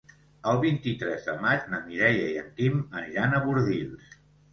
El 0.51 0.59
vint-i-tres 0.61 1.27
de 1.27 1.35
maig 1.43 1.67
na 1.73 1.79
Mireia 1.89 2.23
i 2.31 2.39
en 2.45 2.47
Quim 2.61 2.81
aniran 3.03 3.37
a 3.37 3.43
Bordils. 3.45 4.09